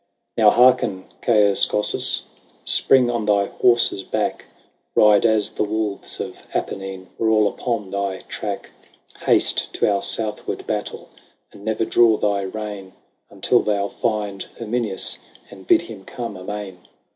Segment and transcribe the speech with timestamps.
[0.01, 2.23] XXII." Now hearken, Caius Cossus:
[2.65, 4.45] Spring on thy horse's back;
[4.95, 8.71] Ride as the wolves of Apennine Were all upon thy track!
[9.27, 11.09] Haste to our southward battle;
[11.51, 12.93] And never draw thy rein
[13.29, 15.19] Until thou find Herminius,
[15.51, 16.79] And bid him come amain."